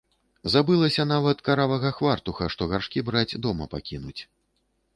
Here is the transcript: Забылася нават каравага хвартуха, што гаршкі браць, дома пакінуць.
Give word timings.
Забылася 0.53 1.03
нават 1.09 1.43
каравага 1.49 1.91
хвартуха, 1.99 2.49
што 2.55 2.69
гаршкі 2.71 3.05
браць, 3.11 3.39
дома 3.47 3.69
пакінуць. 3.75 4.21